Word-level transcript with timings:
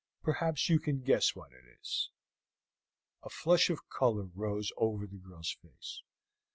"Perhaps 0.23 0.67
you 0.67 0.79
can 0.79 1.03
guess 1.03 1.35
what 1.35 1.51
it 1.51 1.63
is?" 1.79 2.09
A 3.21 3.29
flush 3.29 3.69
of 3.69 3.87
color 3.87 4.29
rose 4.33 4.71
over 4.75 5.05
the 5.05 5.19
girl's 5.19 5.55
face. 5.61 6.01